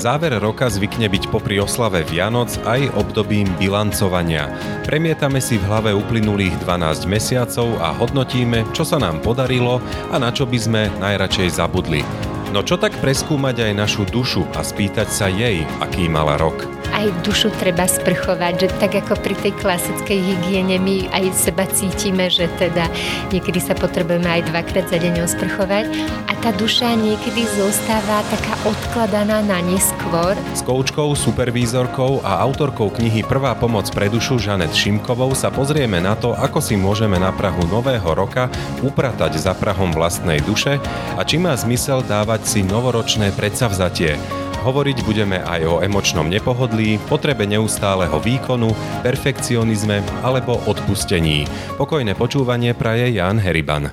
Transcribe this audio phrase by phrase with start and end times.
[0.00, 4.48] Záver roka zvykne byť popri oslave Vianoc aj obdobím bilancovania.
[4.88, 9.76] Premietame si v hlave uplynulých 12 mesiacov a hodnotíme, čo sa nám podarilo
[10.08, 12.00] a na čo by sme najradšej zabudli.
[12.48, 16.79] No čo tak preskúmať aj našu dušu a spýtať sa jej, aký mala rok?
[17.00, 22.28] Aj dušu treba sprchovať, že tak ako pri tej klasickej hygiene my aj seba cítime,
[22.28, 22.92] že teda
[23.32, 25.88] niekedy sa potrebujeme aj dvakrát za deň osprchovať
[26.28, 30.36] a tá duša niekedy zostáva taká odkladaná na neskôr.
[30.52, 36.12] S koučkou, supervízorkou a autorkou knihy Prvá pomoc pre dušu Žanet Šimkovou sa pozrieme na
[36.12, 38.52] to, ako si môžeme na Prahu nového roka
[38.84, 40.76] upratať za Prahom vlastnej duše
[41.16, 44.39] a či má zmysel dávať si novoročné predsavzatie.
[44.60, 48.68] Hovoriť budeme aj o emočnom nepohodlí, potrebe neustáleho výkonu,
[49.00, 51.48] perfekcionizme alebo odpustení.
[51.80, 53.88] Pokojné počúvanie praje Jan Heriban.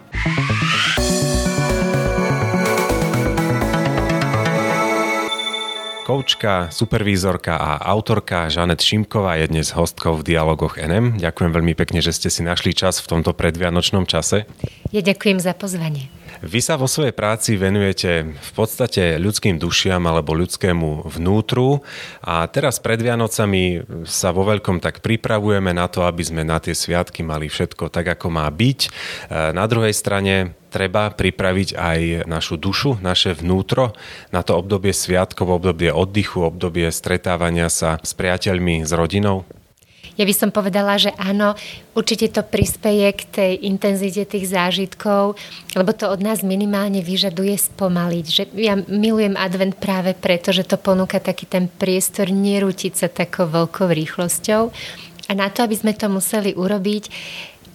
[6.03, 11.16] Koučka, supervízorka a autorka Žanet Šimková je dnes hostkou v Dialogoch NM.
[11.16, 14.44] Ďakujem veľmi pekne, že ste si našli čas v tomto predvianočnom čase.
[14.91, 16.11] Ja ďakujem za pozvanie.
[16.45, 21.81] Vy sa vo svojej práci venujete v podstate ľudským dušiam alebo ľudskému vnútru
[22.21, 26.77] a teraz pred Vianocami sa vo veľkom tak pripravujeme na to, aby sme na tie
[26.77, 28.79] sviatky mali všetko tak, ako má byť.
[28.85, 28.89] E,
[29.57, 33.97] na druhej strane treba pripraviť aj našu dušu, naše vnútro
[34.29, 39.47] na to obdobie sviatkov, obdobie oddychu, obdobie stretávania sa s priateľmi, s rodinou?
[40.17, 41.53] Ja by som povedala, že áno,
[41.93, 45.37] určite to prispieje k tej intenzite tých zážitkov,
[45.77, 48.25] lebo to od nás minimálne vyžaduje spomaliť.
[48.25, 53.45] Že ja milujem advent práve preto, že to ponúka taký ten priestor nerútiť sa takou
[53.45, 54.73] veľkou rýchlosťou.
[55.27, 57.13] A na to, aby sme to museli urobiť,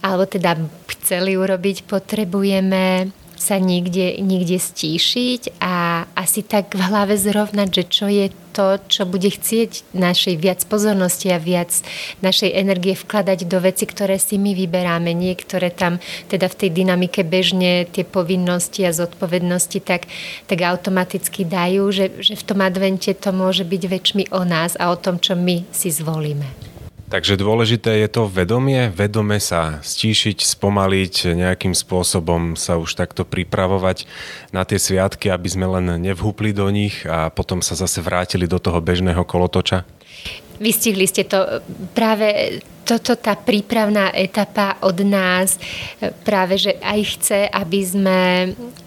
[0.03, 0.59] alebo teda
[0.99, 3.07] chceli urobiť, potrebujeme
[3.43, 9.03] sa niekde, niekde stíšiť a asi tak v hlave zrovnať, že čo je to, čo
[9.09, 11.73] bude chcieť našej viac pozornosti a viac
[12.21, 15.11] našej energie vkladať do veci, ktoré si my vyberáme.
[15.11, 15.97] Niektoré tam
[16.29, 20.05] teda v tej dynamike bežne tie povinnosti a zodpovednosti tak,
[20.45, 24.93] tak automaticky dajú, že, že v tom advente to môže byť väčšmi o nás a
[24.93, 26.72] o tom, čo my si zvolíme.
[27.13, 34.09] Takže dôležité je to vedomie, vedome sa stíšiť, spomaliť, nejakým spôsobom sa už takto pripravovať
[34.49, 38.57] na tie sviatky, aby sme len nevhúpli do nich a potom sa zase vrátili do
[38.57, 39.85] toho bežného kolotoča?
[40.57, 41.61] Vystihli ste to
[41.93, 48.19] práve toto tá prípravná etapa od nás e, práve, že aj chce, aby sme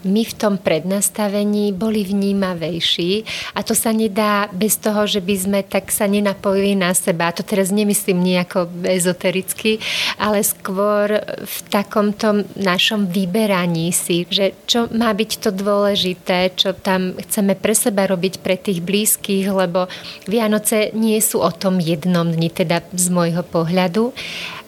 [0.07, 3.27] my v tom prednastavení boli vnímavejší
[3.57, 7.33] a to sa nedá bez toho, že by sme tak sa nenapojili na seba.
[7.33, 9.83] A to teraz nemyslím nejako ezotericky,
[10.21, 17.17] ale skôr v takomto našom vyberaní si, že čo má byť to dôležité, čo tam
[17.19, 19.91] chceme pre seba robiť pre tých blízkych, lebo
[20.28, 24.13] Vianoce nie sú o tom jednom dni, teda z môjho pohľadu pohľadu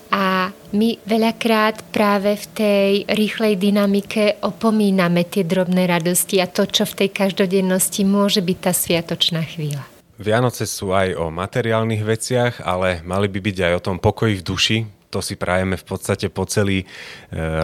[0.09, 6.89] a my veľakrát práve v tej rýchlej dynamike opomíname tie drobné radosti a to, čo
[6.89, 9.84] v tej každodennosti môže byť tá sviatočná chvíľa.
[10.17, 14.47] Vianoce sú aj o materiálnych veciach, ale mali by byť aj o tom pokoji v
[14.49, 14.78] duši.
[15.12, 16.87] To si prajeme v podstate po celý e,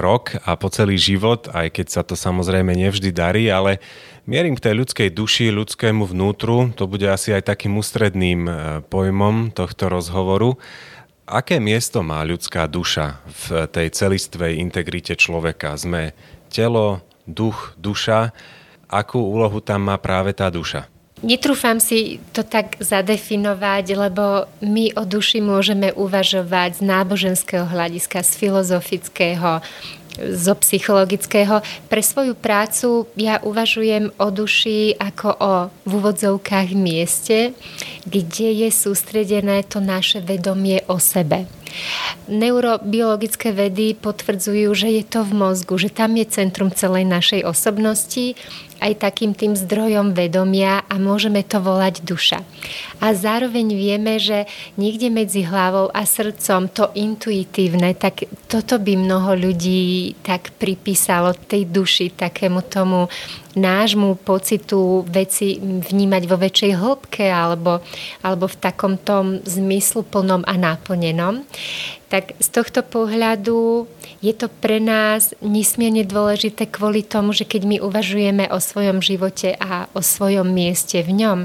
[0.01, 3.81] rok a po celý život, aj keď sa to samozrejme nevždy darí, ale
[4.25, 6.73] mierim k tej ľudskej duši, ľudskému vnútru.
[6.77, 8.53] To bude asi aj takým ústredným e,
[8.89, 10.57] pojmom tohto rozhovoru.
[11.25, 13.17] Aké miesto má ľudská duša
[13.49, 15.73] v tej celistvej integrite človeka?
[15.73, 16.13] Sme
[16.53, 18.37] telo, duch, duša.
[18.93, 20.85] Akú úlohu tam má práve tá duša?
[21.25, 28.33] Netrúfam si to tak zadefinovať, lebo my o duši môžeme uvažovať z náboženského hľadiska, z
[28.37, 29.65] filozofického,
[30.19, 31.61] zo psychologického.
[31.91, 35.53] Pre svoju prácu ja uvažujem o duši ako o
[35.87, 37.53] v úvodzovkách mieste,
[38.07, 41.47] kde je sústredené to naše vedomie o sebe.
[42.25, 48.39] Neurobiologické vedy potvrdzujú, že je to v mozgu, že tam je centrum celej našej osobnosti
[48.85, 52.45] aj takým tým zdrojom vedomia a môžeme to volať duša.
[53.01, 54.45] A zároveň vieme, že
[54.77, 61.65] niekde medzi hlavou a srdcom to intuitívne, tak toto by mnoho ľudí tak pripísalo tej
[61.71, 63.09] duši, takému tomu
[63.57, 67.81] nášmu pocitu veci vnímať vo väčšej hĺbke alebo,
[68.23, 71.47] alebo v takom tom zmyslu plnom a naplnenom.
[72.13, 73.91] Tak z tohto pohľadu
[74.23, 79.59] je to pre nás nesmierne dôležité kvôli tomu, že keď my uvažujeme o svojom živote
[79.59, 81.39] a o svojom mieste v ňom,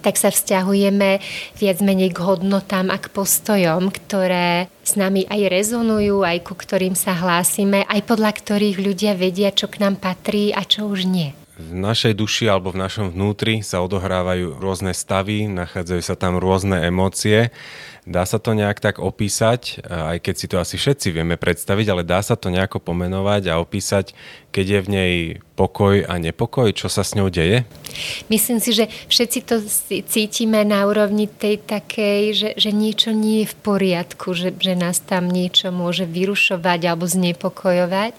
[0.00, 1.18] tak sa vzťahujeme
[1.58, 6.96] viac menej k hodnotám a k postojom, ktoré s nami aj rezonujú, aj ku ktorým
[6.96, 11.36] sa hlásime, aj podľa ktorých ľudia vedia, čo k nám patrí a čo už nie.
[11.58, 16.86] v našej duši alebo v našom vnútri sa odohrávajú rôzne stavy, nachádzajú sa tam rôzne
[16.86, 17.50] emócie.
[18.06, 22.06] Dá sa to nejak tak opísať, aj keď si to asi všetci vieme predstaviť, ale
[22.06, 24.14] dá sa to nejako pomenovať a opísať,
[24.54, 25.12] keď je v nej
[25.58, 27.66] pokoj a nepokoj, čo sa s ňou deje?
[28.30, 29.58] Myslím si, že všetci to
[30.06, 35.02] cítime na úrovni tej takej, že, že niečo nie je v poriadku, že, že nás
[35.02, 38.14] tam niečo môže vyrušovať alebo znepokojovať.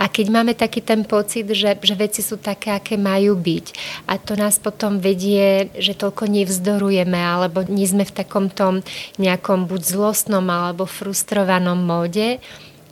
[0.00, 3.66] A keď máme taký ten pocit, že, že veci sú také, aké majú byť
[4.08, 8.80] a to nás potom vedie, že toľko nevzdorujeme alebo nie sme v takom tom
[9.20, 12.40] nejakom buď zlostnom alebo frustrovanom móde,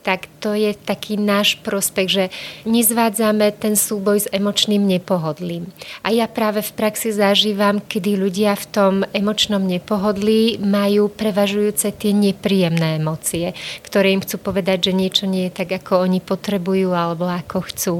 [0.01, 2.25] tak to je taký náš prospech, že
[2.65, 5.69] nezvádzame ten súboj s emočným nepohodlím.
[6.01, 12.13] A ja práve v praxi zažívam, kedy ľudia v tom emočnom nepohodlí majú prevažujúce tie
[12.17, 13.53] nepríjemné emócie,
[13.85, 17.97] ktoré im chcú povedať, že niečo nie je tak, ako oni potrebujú alebo ako chcú.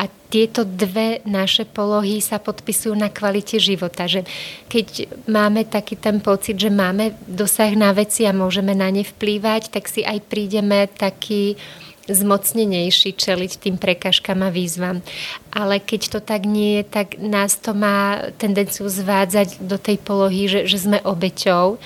[0.00, 4.08] A tieto dve naše polohy sa podpisujú na kvalite života.
[4.08, 4.24] Že
[4.72, 9.68] keď máme taký ten pocit, že máme dosah na veci a môžeme na ne vplývať,
[9.68, 11.60] tak si aj prídeme taký
[12.08, 15.04] zmocnenejší čeliť tým prekažkám a výzvam.
[15.52, 20.48] Ale keď to tak nie je, tak nás to má tendenciu zvádzať do tej polohy,
[20.48, 21.76] že, že sme obeťou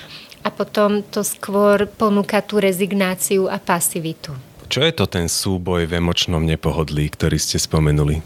[0.45, 4.33] a potom to skôr ponúka tú rezignáciu a pasivitu.
[4.65, 8.21] Čo je to ten súboj v emočnom nepohodlí, ktorý ste spomenuli?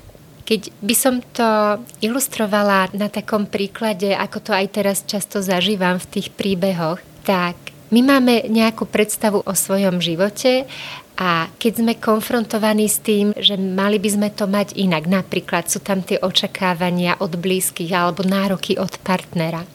[0.47, 6.09] Keď by som to ilustrovala na takom príklade, ako to aj teraz často zažívam v
[6.09, 7.53] tých príbehoch, tak
[7.93, 10.65] my máme nejakú predstavu o svojom živote
[11.19, 15.83] a keď sme konfrontovaní s tým, že mali by sme to mať inak, napríklad sú
[15.83, 19.67] tam tie očakávania od blízkych alebo nároky od partnera,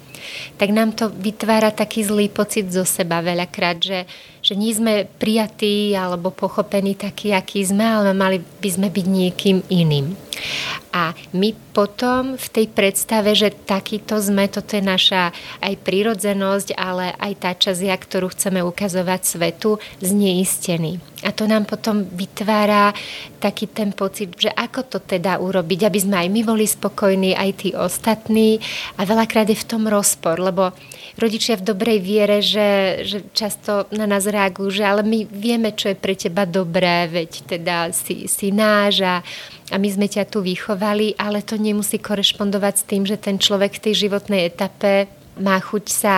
[0.57, 3.99] tak nám to vytvára taký zlý pocit zo seba veľakrát, že
[4.44, 9.64] že nie sme prijatí alebo pochopení takí, akí sme, ale mali by sme byť niekým
[9.73, 10.12] iným.
[10.94, 17.11] A my potom v tej predstave, že takýto sme, toto je naša aj prírodzenosť, ale
[17.19, 21.02] aj tá časť, ktorú chceme ukazovať svetu, zneistení.
[21.25, 22.94] A to nám potom vytvára
[23.41, 27.50] taký ten pocit, že ako to teda urobiť, aby sme aj my boli spokojní, aj
[27.58, 28.61] tí ostatní.
[29.00, 30.76] A veľakrát je v tom rozpor, lebo
[31.19, 35.95] rodičia v dobrej viere, že, že často na nás reagujú, že ale my vieme, čo
[35.95, 39.23] je pre teba dobré, veď teda si, si náš a,
[39.71, 43.79] a my sme ťa tu vychovali, ale to nemusí korešpondovať s tým, že ten človek
[43.79, 46.15] v tej životnej etape má chuť sa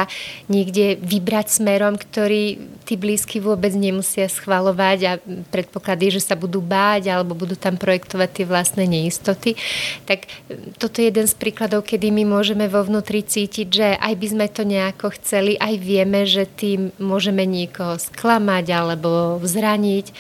[0.49, 5.13] niekde vybrať smerom, ktorý tí blízky vôbec nemusia schvalovať a
[5.51, 9.59] predpoklady, že sa budú báť alebo budú tam projektovať tie vlastné neistoty.
[10.07, 10.31] Tak
[10.79, 14.47] toto je jeden z príkladov, kedy my môžeme vo vnútri cítiť, že aj by sme
[14.53, 20.15] to nejako chceli, aj vieme, že tým môžeme niekoho sklamať alebo zraniť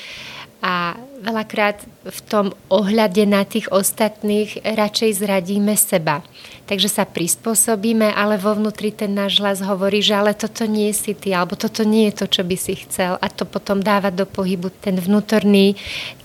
[0.64, 6.23] a veľakrát v tom ohľade na tých ostatných radšej zradíme seba.
[6.70, 11.19] Takže sa prispôsobíme, ale vo vnútri ten náš hlas hovorí, že ale toto nie si
[11.19, 13.19] ty, alebo toto nie je to, čo by si chcel.
[13.19, 15.75] A to potom dáva do pohybu ten vnútorný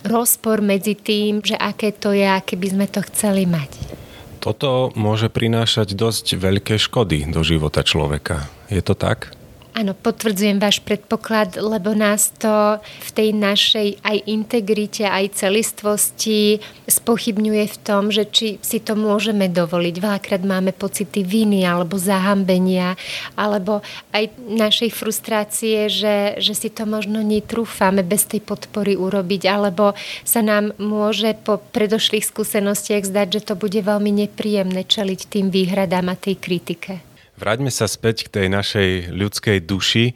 [0.06, 3.98] rozpor medzi tým, že aké to je, aké by sme to chceli mať.
[4.42, 8.50] Toto môže prinášať dosť veľké škody do života človeka.
[8.74, 9.41] Je to tak?
[9.72, 16.60] Áno, potvrdzujem váš predpoklad, lebo nás to v tej našej aj integrite, aj celistvosti
[16.92, 19.96] spochybňuje v tom, že či si to môžeme dovoliť.
[19.96, 23.00] Veľakrát máme pocity viny alebo zahambenia,
[23.40, 23.80] alebo
[24.12, 29.96] aj našej frustrácie, že, že si to možno netrúfame bez tej podpory urobiť, alebo
[30.28, 36.12] sa nám môže po predošlých skúsenostiach zdať, že to bude veľmi nepríjemné čeliť tým výhradám
[36.12, 37.11] a tej kritike.
[37.42, 40.14] Vráťme sa späť k tej našej ľudskej duši.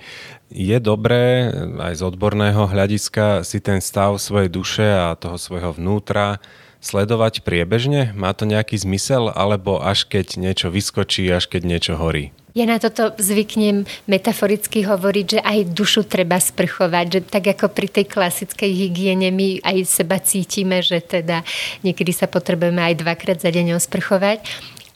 [0.54, 1.50] Je dobré
[1.82, 6.38] aj z odborného hľadiska si ten stav svojej duše a toho svojho vnútra
[6.86, 8.14] sledovať priebežne?
[8.14, 9.34] Má to nejaký zmysel?
[9.34, 12.30] Alebo až keď niečo vyskočí, až keď niečo horí?
[12.54, 17.90] Ja na toto zvyknem metaforicky hovoriť, že aj dušu treba sprchovať, že tak ako pri
[17.90, 21.42] tej klasickej hygiene my aj seba cítime, že teda
[21.82, 24.46] niekedy sa potrebujeme aj dvakrát za deň osprchovať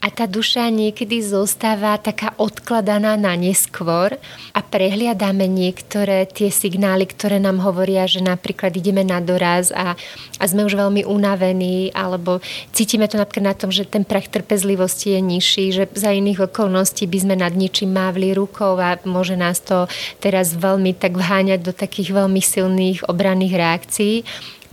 [0.00, 4.16] a tá duša niekedy zostáva taká odkladaná na neskôr
[4.56, 9.92] a prehliadáme niektoré tie signály, ktoré nám hovoria, že napríklad ideme na doraz a,
[10.40, 12.40] a sme už veľmi unavení alebo
[12.72, 17.04] cítime to napríklad na tom, že ten prach trpezlivosti je nižší, že za iných okolností
[17.04, 19.84] by sme nad ničím mávli rukou a môže nás to
[20.16, 24.16] teraz veľmi tak vháňať do takých veľmi silných obranných reakcií.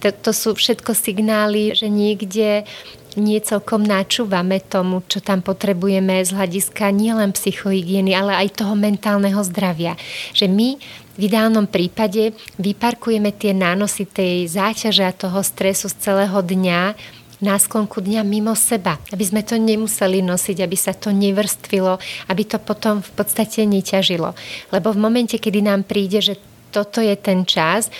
[0.07, 2.63] To, to sú všetko signály, že niekde
[3.17, 9.41] nie celkom načúvame tomu, čo tam potrebujeme z hľadiska nielen psychohygieny, ale aj toho mentálneho
[9.43, 9.97] zdravia.
[10.37, 10.69] Že my
[11.17, 16.93] v ideálnom prípade vyparkujeme tie nánosy tej záťaže a toho stresu z celého dňa
[17.37, 22.01] na sklonku dňa mimo seba, aby sme to nemuseli nosiť, aby sa to nevrstvilo,
[22.33, 24.33] aby to potom v podstate neťažilo.
[24.73, 26.41] Lebo v momente, kedy nám príde, že
[26.73, 27.93] toto je ten čas,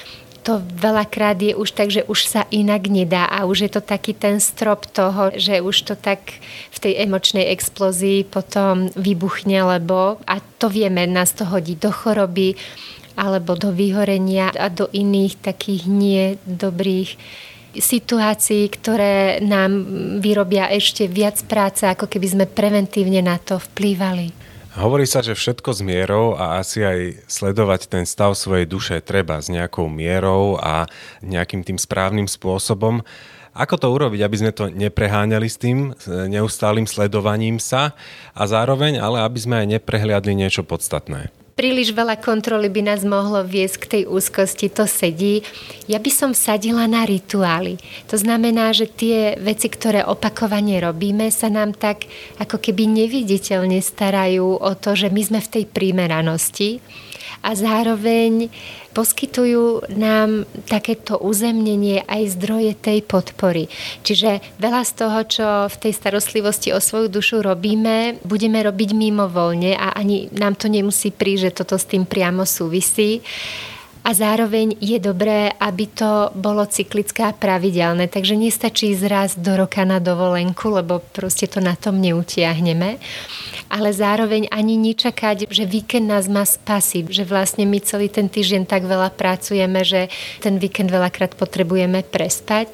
[0.48, 4.16] to veľakrát je už tak, že už sa inak nedá a už je to taký
[4.16, 6.40] ten strop toho, že už to tak
[6.72, 12.56] v tej emočnej explózii potom vybuchne, lebo a to vieme, nás to hodí do choroby
[13.20, 17.20] alebo do vyhorenia a do iných takých nie dobrých
[17.76, 19.84] situácií, ktoré nám
[20.24, 24.32] vyrobia ešte viac práce, ako keby sme preventívne na to vplývali.
[24.78, 29.42] Hovorí sa, že všetko s mierou a asi aj sledovať ten stav svojej duše treba
[29.42, 30.86] s nejakou mierou a
[31.26, 33.02] nejakým tým správnym spôsobom.
[33.58, 37.98] Ako to urobiť, aby sme to nepreháňali s tým neustálým sledovaním sa
[38.38, 41.34] a zároveň ale aby sme aj neprehliadli niečo podstatné?
[41.58, 45.42] Príliš veľa kontroly by nás mohlo viesť k tej úzkosti, to sedí.
[45.90, 47.82] Ja by som sadila na rituály.
[48.14, 52.06] To znamená, že tie veci, ktoré opakovane robíme, sa nám tak
[52.38, 56.78] ako keby neviditeľne starajú o to, že my sme v tej primeranosti
[57.44, 58.50] a zároveň
[58.98, 63.70] poskytujú nám takéto uzemnenie aj zdroje tej podpory.
[64.02, 69.78] Čiže veľa z toho, čo v tej starostlivosti o svoju dušu robíme, budeme robiť mimovoľne
[69.78, 73.22] a ani nám to nemusí prísť, že toto s tým priamo súvisí
[74.08, 78.08] a zároveň je dobré, aby to bolo cyklické a pravidelné.
[78.08, 83.04] Takže nestačí ísť do roka na dovolenku, lebo proste to na tom neutiahneme.
[83.68, 88.64] Ale zároveň ani nečakať, že víkend nás má spasiť, že vlastne my celý ten týždeň
[88.66, 90.08] tak veľa pracujeme, že
[90.40, 92.72] ten víkend veľakrát potrebujeme prespať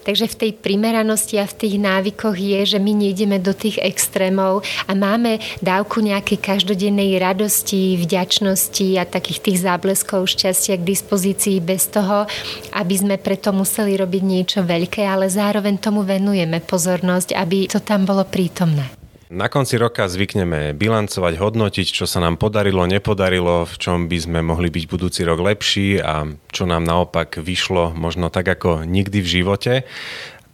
[0.00, 4.64] Takže v tej primeranosti a v tých návykoch je, že my nejdeme do tých extrémov
[4.88, 11.92] a máme dávku nejakej každodennej radosti, vďačnosti a takých tých zábleskov šťastia k dispozícii bez
[11.92, 12.24] toho,
[12.72, 18.08] aby sme preto museli robiť niečo veľké, ale zároveň tomu venujeme pozornosť, aby to tam
[18.08, 18.99] bolo prítomné.
[19.30, 24.42] Na konci roka zvykneme bilancovať, hodnotiť, čo sa nám podarilo, nepodarilo, v čom by sme
[24.42, 29.32] mohli byť budúci rok lepší a čo nám naopak vyšlo možno tak ako nikdy v
[29.38, 29.72] živote.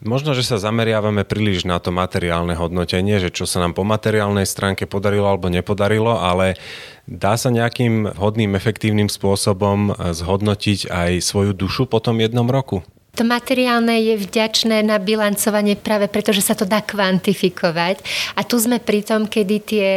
[0.05, 4.45] Možno, že sa zameriavame príliš na to materiálne hodnotenie, že čo sa nám po materiálnej
[4.45, 6.61] stránke podarilo alebo nepodarilo, ale
[7.09, 12.85] dá sa nejakým hodným, efektívnym spôsobom zhodnotiť aj svoju dušu po tom jednom roku?
[13.17, 18.05] To materiálne je vďačné na bilancovanie práve preto, že sa to dá kvantifikovať.
[18.37, 19.89] A tu sme pri tom, kedy tie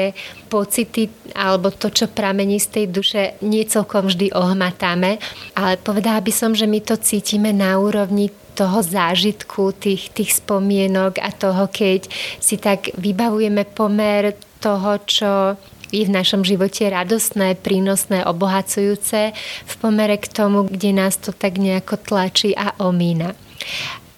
[0.47, 5.19] pocity alebo to, čo pramení z tej duše, nie celkom vždy ohmatáme.
[5.59, 11.19] Ale povedala by som, že my to cítime na úrovni toho zážitku, tých, tých spomienok
[11.19, 12.07] a toho, keď
[12.39, 15.31] si tak vybavujeme pomer toho, čo
[15.89, 19.33] je v našom živote radostné, prínosné, obohacujúce
[19.65, 23.33] v pomere k tomu, kde nás to tak nejako tlačí a omína.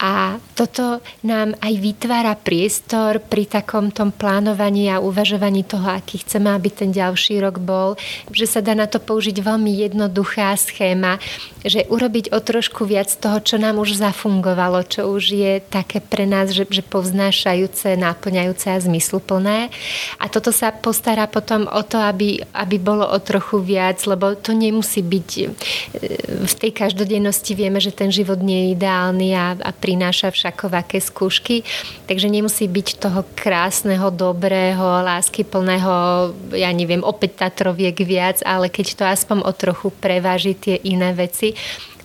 [0.01, 6.50] A toto nám aj vytvára priestor pri takom tom plánovaní a uvažovaní toho, aký chceme,
[6.50, 7.93] aby ten ďalší rok bol,
[8.34, 11.22] že sa dá na to použiť veľmi jednoduchá schéma,
[11.62, 16.25] že urobiť o trošku viac toho, čo nám už zafungovalo, čo už je také pre
[16.25, 19.70] nás, že, že povznášajúce, náplňajúce a zmysluplné.
[20.17, 24.58] A toto sa postará potom o to, aby, aby bolo o trochu viac, lebo to
[24.58, 25.46] nemusí byť e,
[26.50, 31.03] v tej každodennosti vieme, že ten život nie je ideálny a, a pri prináša všakovaké
[31.03, 31.67] skúšky,
[32.07, 38.88] takže nemusí byť toho krásneho, dobrého, lásky plného, ja neviem, opäť Tatroviek viac, ale keď
[38.95, 41.51] to aspoň o trochu preváži tie iné veci,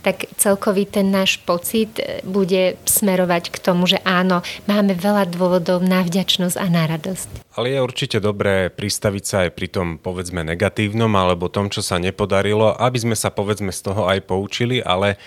[0.02, 4.38] tak celkový ten náš pocit bude smerovať k tomu, že áno,
[4.70, 7.50] máme veľa dôvodov na vďačnosť a na radosť.
[7.58, 11.98] Ale je určite dobré pristaviť sa aj pri tom povedzme negatívnom alebo tom, čo sa
[11.98, 15.18] nepodarilo, aby sme sa povedzme z toho aj poučili, ale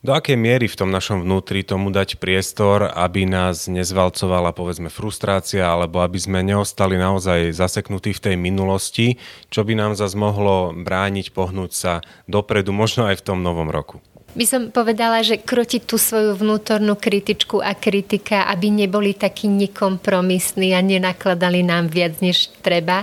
[0.00, 5.68] do akej miery v tom našom vnútri tomu dať priestor, aby nás nezvalcovala povedzme frustrácia,
[5.68, 9.20] alebo aby sme neostali naozaj zaseknutí v tej minulosti,
[9.52, 11.92] čo by nám zase mohlo brániť pohnúť sa
[12.24, 14.00] dopredu, možno aj v tom novom roku?
[14.34, 20.74] By som povedala, že krotiť tú svoju vnútornú kritičku a kritika, aby neboli takí nekompromisní
[20.74, 23.02] a nenakladali nám viac, než treba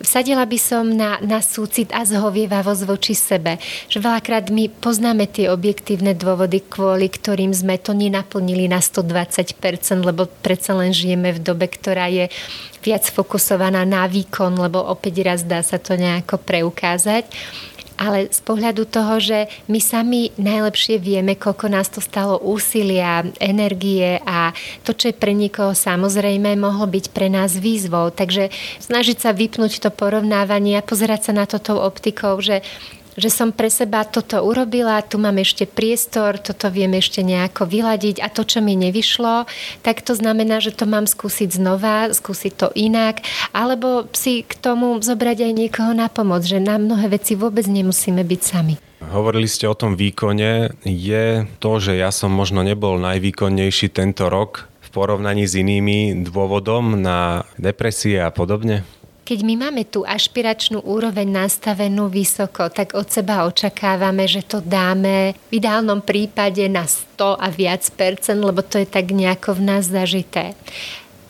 [0.00, 3.60] vsadila by som na, na súcit a zhovievavosť voči sebe.
[3.92, 9.60] Že veľakrát my poznáme tie objektívne dôvody, kvôli ktorým sme to nenaplnili na 120%,
[10.00, 12.32] lebo predsa len žijeme v dobe, ktorá je
[12.80, 17.28] viac fokusovaná na výkon, lebo opäť raz dá sa to nejako preukázať
[18.00, 24.16] ale z pohľadu toho, že my sami najlepšie vieme, koľko nás to stalo úsilia, energie
[24.24, 24.56] a
[24.88, 28.08] to, čo je pre niekoho samozrejme, mohlo byť pre nás výzvou.
[28.08, 28.48] Takže
[28.80, 32.64] snažiť sa vypnúť to porovnávanie a pozerať sa na to tou optikou, že
[33.16, 38.22] že som pre seba toto urobila, tu mám ešte priestor, toto viem ešte nejako vyladiť
[38.22, 39.46] a to, čo mi nevyšlo,
[39.82, 44.98] tak to znamená, že to mám skúsiť znova, skúsiť to inak, alebo si k tomu
[45.00, 48.74] zobrať aj niekoho na pomoc, že na mnohé veci vôbec nemusíme byť sami.
[49.00, 50.76] Hovorili ste o tom výkone.
[50.84, 57.00] Je to, že ja som možno nebol najvýkonnejší tento rok v porovnaní s inými dôvodom
[57.00, 58.84] na depresie a podobne?
[59.30, 65.38] Keď my máme tú ašpiračnú úroveň nastavenú vysoko, tak od seba očakávame, že to dáme
[65.54, 69.86] v ideálnom prípade na 100 a viac percent, lebo to je tak nejako v nás
[69.86, 70.58] zažité.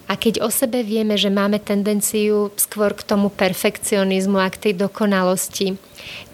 [0.09, 4.81] A keď o sebe vieme, že máme tendenciu skôr k tomu perfekcionizmu a k tej
[4.81, 5.77] dokonalosti,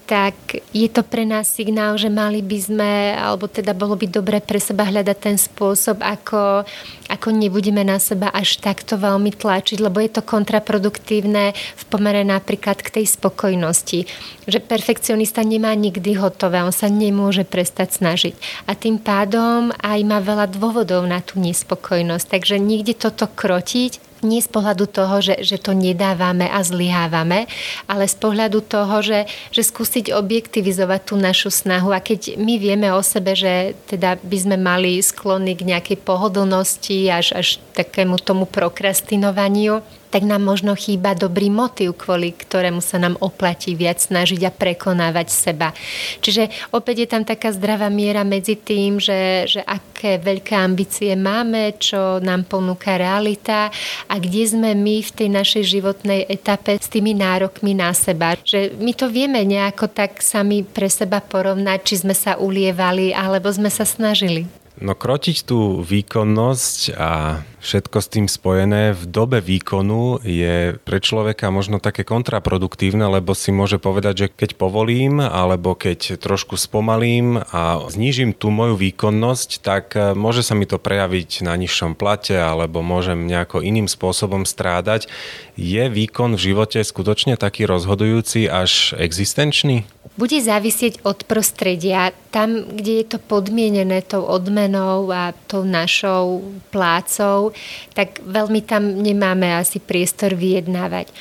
[0.07, 4.39] tak je to pre nás signál, že mali by sme, alebo teda bolo by dobre
[4.39, 6.63] pre seba hľadať ten spôsob, ako,
[7.11, 12.79] ako nebudeme na seba až takto veľmi tlačiť, lebo je to kontraproduktívne v pomere napríklad
[12.79, 14.07] k tej spokojnosti.
[14.47, 18.63] Že perfekcionista nemá nikdy hotové, on sa nemôže prestať snažiť.
[18.71, 22.25] A tým pádom aj má veľa dôvodov na tú nespokojnosť.
[22.31, 27.45] Takže nikde toto krotiť nie z pohľadu toho, že, že to nedávame a zlyhávame,
[27.85, 31.93] ale z pohľadu toho, že, že skúsiť objektivizovať tú našu snahu.
[31.93, 37.09] A keď my vieme o sebe, že teda by sme mali sklony k nejakej pohodlnosti
[37.09, 43.19] až, až takému tomu prokrastinovaniu, tak nám možno chýba dobrý motiv, kvôli ktorému sa nám
[43.19, 45.75] oplatí viac snažiť a prekonávať seba.
[46.23, 51.75] Čiže opäť je tam taká zdravá miera medzi tým, že, že aké veľké ambície máme,
[51.77, 53.69] čo nám ponúka realita
[54.07, 58.39] a kde sme my v tej našej životnej etape s tými nárokmi na seba.
[58.39, 63.51] Že my to vieme nejako tak sami pre seba porovnať, či sme sa ulievali, alebo
[63.51, 64.47] sme sa snažili.
[64.77, 71.49] No krotiť tú výkonnosť a všetko s tým spojené v dobe výkonu je pre človeka
[71.49, 77.81] možno také kontraproduktívne, lebo si môže povedať, že keď povolím alebo keď trošku spomalím a
[77.89, 82.85] znížim tú moju výkonnosť, tak e, môže sa mi to prejaviť na nižšom plate alebo
[82.85, 85.09] môžem nejako iným spôsobom strádať.
[85.57, 89.83] Je výkon v živote skutočne taký rozhodujúci až existenčný?
[90.17, 92.09] bude závisieť od prostredia.
[92.33, 96.41] Tam, kde je to podmienené tou odmenou a tou našou
[96.73, 97.46] plácou,
[97.93, 101.11] tak veľmi tam nemáme asi priestor vyjednávať.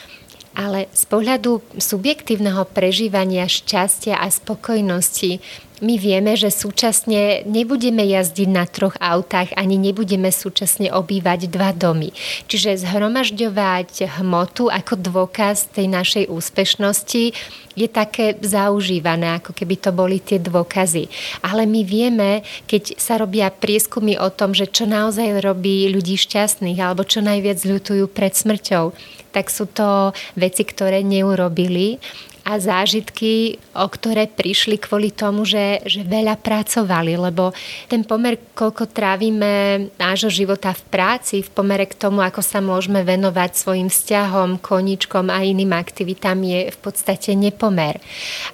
[0.57, 5.45] Ale z pohľadu subjektívneho prežívania šťastia a spokojnosti
[5.85, 12.17] my vieme, že súčasne nebudeme jazdiť na troch autách ani nebudeme súčasne obývať dva domy.
[12.49, 17.37] Čiže zhromažďovať hmotu ako dôkaz tej našej úspešnosti
[17.77, 21.13] je také zaužívané, ako keby to boli tie dôkazy.
[21.45, 26.81] Ale my vieme, keď sa robia prieskumy o tom, že čo naozaj robí ľudí šťastných
[26.81, 28.97] alebo čo najviac ľutujú pred smrťou,
[29.37, 32.01] tak sú to veci, ktoré neurobili
[32.47, 37.51] a zážitky, o ktoré prišli kvôli tomu, že, že veľa pracovali, lebo
[37.91, 43.03] ten pomer, koľko trávime nášho života v práci, v pomere k tomu, ako sa môžeme
[43.03, 47.99] venovať svojim vzťahom, koničkom a iným aktivitám, je v podstate nepomer.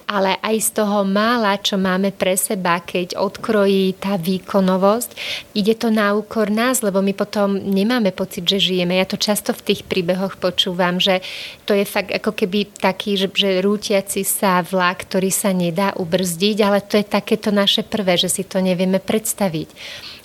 [0.09, 5.11] Ale aj z toho mála, čo máme pre seba, keď odkrojí tá výkonovosť,
[5.53, 8.97] ide to na úkor nás, lebo my potom nemáme pocit, že žijeme.
[8.97, 11.21] Ja to často v tých príbehoch počúvam, že
[11.69, 16.57] to je fakt ako keby taký, že, že krútiaci sa vlak, ktorý sa nedá ubrzdiť,
[16.63, 19.67] ale to je takéto naše prvé, že si to nevieme predstaviť.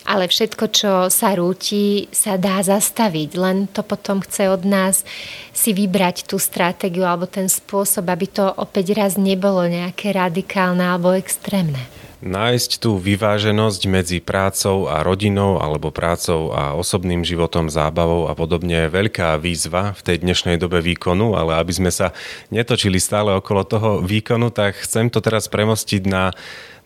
[0.07, 3.35] Ale všetko, čo sa rúti, sa dá zastaviť.
[3.35, 5.03] Len to potom chce od nás
[5.51, 11.19] si vybrať tú stratégiu alebo ten spôsob, aby to opäť raz nebolo nejaké radikálne alebo
[11.19, 11.83] extrémne.
[12.19, 18.91] Nájsť tú vyváženosť medzi prácou a rodinou alebo prácou a osobným životom, zábavou a podobne
[18.91, 22.11] je veľká výzva v tej dnešnej dobe výkonu, ale aby sme sa
[22.51, 26.35] netočili stále okolo toho výkonu, tak chcem to teraz premostiť na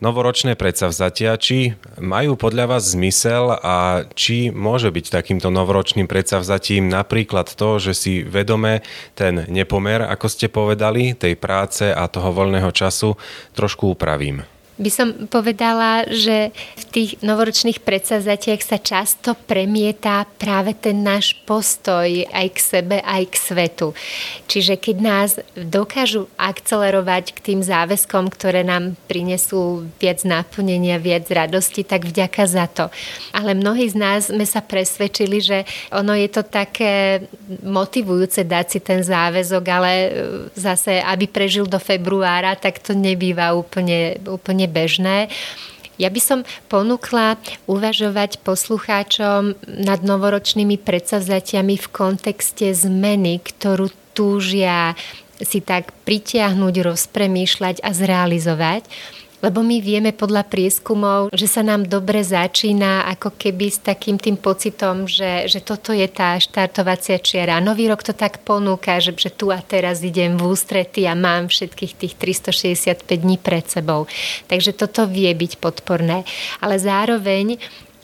[0.05, 1.33] novoročné predsavzatia.
[1.41, 7.97] Či majú podľa vás zmysel a či môže byť takýmto novoročným predsavzatím napríklad to, že
[7.97, 8.85] si vedome
[9.17, 13.17] ten nepomer, ako ste povedali, tej práce a toho voľného času
[13.57, 21.05] trošku upravím by som povedala, že v tých novoročných predsazatiach sa často premieta práve ten
[21.05, 23.87] náš postoj aj k sebe, aj k svetu.
[24.49, 31.85] Čiže keď nás dokážu akcelerovať k tým záväzkom, ktoré nám prinesú viac naplnenia, viac radosti,
[31.85, 32.89] tak vďaka za to.
[33.29, 35.57] Ale mnohí z nás sme sa presvedčili, že
[35.93, 37.25] ono je to také
[37.61, 39.91] motivujúce dať si ten záväzok, ale
[40.57, 45.17] zase, aby prežil do februára, tak to nebýva úplne, úplne úplne bežné.
[46.01, 46.39] Ja by som
[46.73, 47.37] ponúkla
[47.69, 49.53] uvažovať poslucháčom
[49.85, 54.97] nad novoročnými predsavzatiami v kontexte zmeny, ktorú túžia
[55.37, 58.89] si tak pritiahnuť, rozpremýšľať a zrealizovať
[59.43, 64.39] lebo my vieme podľa prieskumov, že sa nám dobre začína ako keby s takým tým
[64.39, 67.59] pocitom, že, že toto je tá štartovacia čiara.
[67.59, 71.51] Nový rok to tak ponúka, že, že tu a teraz idem v ústrety a mám
[71.51, 74.07] všetkých tých 365 dní pred sebou.
[74.47, 76.23] Takže toto vie byť podporné.
[76.63, 77.59] Ale zároveň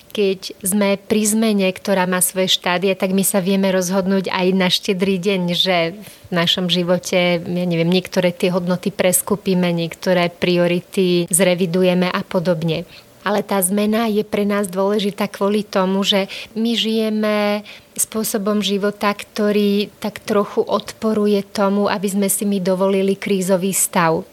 [0.09, 4.67] keď sme pri zmene, ktorá má svoje štádie, tak my sa vieme rozhodnúť aj na
[4.67, 12.09] štedrý deň, že v našom živote, ja neviem, niektoré tie hodnoty preskupíme, niektoré priority zrevidujeme
[12.09, 12.89] a podobne.
[13.23, 17.61] Ale tá zmena je pre nás dôležitá kvôli tomu, že my žijeme
[17.99, 24.23] spôsobom života, ktorý tak trochu odporuje tomu, aby sme si my dovolili krízový stav.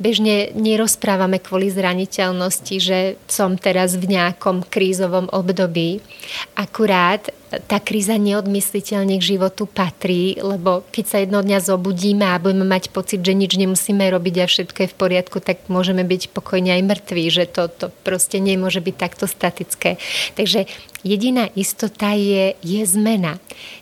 [0.00, 6.00] Bežne nerozprávame kvôli zraniteľnosti, že som teraz v nejakom krízovom období.
[6.56, 7.28] Akurát
[7.66, 12.94] tá kríza neodmysliteľne k životu patrí, lebo keď sa jedno dňa zobudíme a budeme mať
[12.94, 16.86] pocit, že nič nemusíme robiť a všetko je v poriadku, tak môžeme byť pokojne aj
[16.86, 19.98] mŕtvi, že to, to proste nemôže byť takto statické.
[20.38, 20.70] Takže
[21.02, 23.40] jediná istota je, je zmena.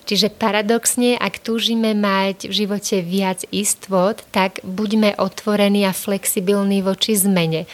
[0.08, 7.18] Čiže paradoxne, ak túžime mať v živote viac istot, tak buďme otvorení a flexibilní voči
[7.18, 7.68] zmene.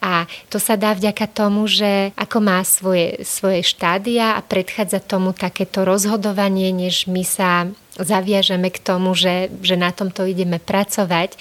[0.00, 5.36] A to sa dá vďaka tomu, že ako má svoje, svoje štádia a predchádza tomu
[5.36, 7.68] takéto rozhodovanie, než my sa
[7.98, 11.36] zaviažeme k tomu, že, že na tomto ideme pracovať,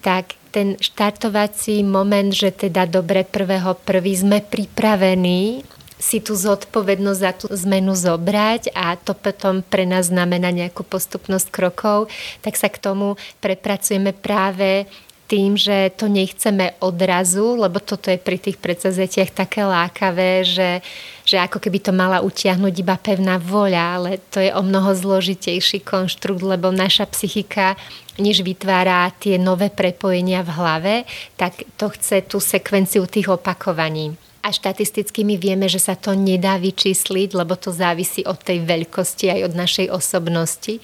[0.00, 5.62] tak ten štartovací moment, že teda dobre prvého prvý sme pripravení
[6.00, 11.52] si tú zodpovednosť za tú zmenu zobrať a to potom pre nás znamená nejakú postupnosť
[11.52, 12.08] krokov,
[12.40, 14.88] tak sa k tomu prepracujeme práve
[15.30, 20.82] tým, že to nechceme odrazu, lebo toto je pri tých predsazetiach také lákavé, že,
[21.22, 25.86] že ako keby to mala utiahnuť iba pevná voľa, ale to je o mnoho zložitejší
[25.86, 27.78] konštrukt, lebo naša psychika
[28.18, 30.94] než vytvára tie nové prepojenia v hlave,
[31.38, 34.18] tak to chce tú sekvenciu tých opakovaní.
[34.40, 39.28] A štatisticky my vieme, že sa to nedá vyčísliť, lebo to závisí od tej veľkosti
[39.28, 40.80] aj od našej osobnosti.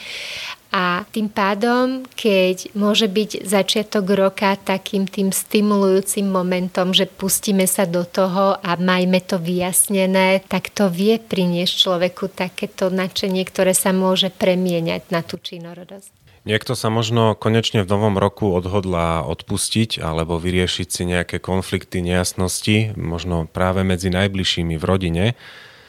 [0.77, 7.89] A tým pádom, keď môže byť začiatok roka takým tým stimulujúcim momentom, že pustíme sa
[7.89, 13.97] do toho a majme to vyjasnené, tak to vie priniesť človeku takéto nadšenie, ktoré sa
[13.97, 16.26] môže premieňať na tú činorodosť.
[16.47, 22.95] Niekto sa možno konečne v novom roku odhodlá odpustiť alebo vyriešiť si nejaké konflikty, nejasnosti,
[22.95, 25.25] možno práve medzi najbližšími v rodine.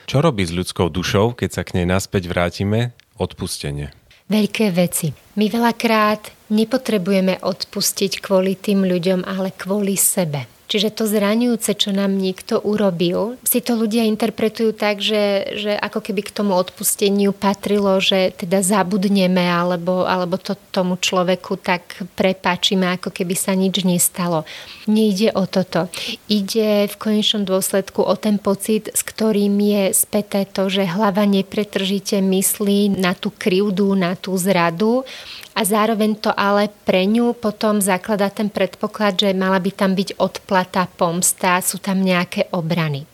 [0.10, 2.98] Čo robí s ľudskou dušou, keď sa k nej naspäť vrátime?
[3.22, 3.94] Odpustenie.
[4.34, 5.14] Veľké veci.
[5.38, 10.57] My veľakrát nepotrebujeme odpustiť kvôli tým ľuďom, ale kvôli sebe.
[10.68, 16.04] Čiže to zraňujúce, čo nám niekto urobil, si to ľudia interpretujú tak, že, že ako
[16.04, 23.00] keby k tomu odpusteniu patrilo, že teda zabudneme alebo, alebo to tomu človeku tak prepáčime,
[23.00, 24.44] ako keby sa nič nestalo.
[24.92, 25.88] Nejde o toto.
[26.28, 32.20] Ide v konečnom dôsledku o ten pocit, s ktorým je späté to, že hlava nepretržite
[32.20, 35.08] myslí na tú krivdu, na tú zradu
[35.58, 40.22] a zároveň to ale pre ňu potom zaklada ten predpoklad, že mala by tam byť
[40.22, 43.10] odplata, pomsta, sú tam nejaké obrany.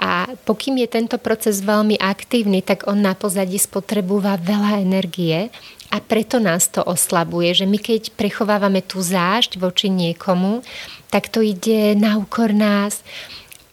[0.00, 5.52] A pokým je tento proces veľmi aktívny, tak on na pozadí spotrebúva veľa energie
[5.92, 10.64] a preto nás to oslabuje, že my keď prechovávame tú zášť voči niekomu,
[11.12, 13.04] tak to ide na úkor nás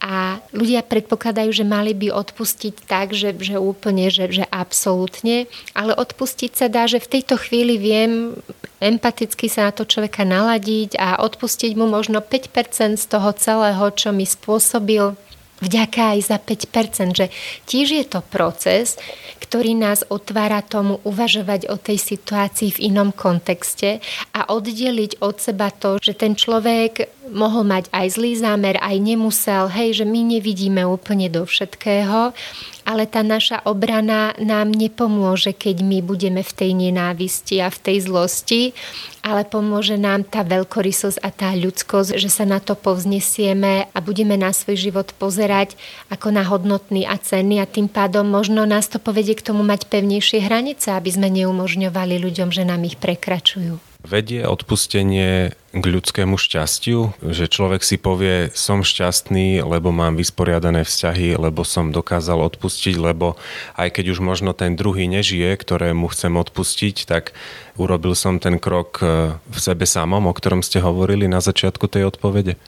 [0.04, 5.96] a ľudia predpokladajú, že mali by odpustiť tak, že, že úplne, že, že absolútne, ale
[5.96, 8.36] odpustiť sa dá, že v tejto chvíli viem
[8.84, 14.12] empaticky sa na to človeka naladiť a odpustiť mu možno 5% z toho celého, čo
[14.12, 15.16] mi spôsobil
[15.62, 17.26] vďaka aj za 5%, že
[17.68, 18.98] tiež je to proces,
[19.44, 24.02] ktorý nás otvára tomu uvažovať o tej situácii v inom kontexte
[24.34, 29.70] a oddeliť od seba to, že ten človek mohol mať aj zlý zámer, aj nemusel,
[29.70, 32.34] hej, že my nevidíme úplne do všetkého,
[32.84, 37.96] ale tá naša obrana nám nepomôže, keď my budeme v tej nenávisti a v tej
[38.04, 38.62] zlosti,
[39.24, 44.36] ale pomôže nám tá veľkorysosť a tá ľudskosť, že sa na to povznesieme a budeme
[44.36, 45.80] na svoj život pozerať
[46.12, 49.88] ako na hodnotný a cenný a tým pádom možno nás to povedie k tomu mať
[49.88, 53.93] pevnejšie hranice, aby sme neumožňovali ľuďom, že nám ich prekračujú.
[54.04, 61.40] Vedie odpustenie k ľudskému šťastiu, že človek si povie, som šťastný, lebo mám vysporiadané vzťahy,
[61.40, 63.40] lebo som dokázal odpustiť, lebo
[63.80, 67.32] aj keď už možno ten druhý nežije, ktorému chcem odpustiť, tak
[67.80, 72.12] urobil som ten krok e, v sebe samom, o ktorom ste hovorili na začiatku tej
[72.12, 72.60] odpovede.